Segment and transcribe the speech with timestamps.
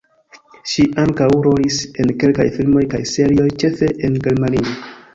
[0.71, 4.79] Ŝi ankaŭ rolis en kelkaj filmoj kaj serioj, ĉefe en Germanio.